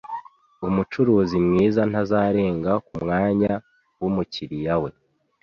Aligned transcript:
Umucuruzi 0.67 1.37
mwiza 1.45 1.81
ntazarenga 1.91 2.71
kumwanya 2.87 3.53
wumukiriya 3.99 4.75
we 4.83 4.89